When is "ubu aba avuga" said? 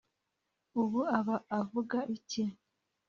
0.81-1.97